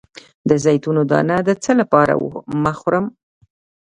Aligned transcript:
د 0.49 0.51
زیتون 0.65 0.97
دانه 1.09 1.37
د 1.47 1.49
څه 1.63 1.71
لپاره 1.81 2.13
مه 2.63 2.73
خورم؟ 2.79 3.05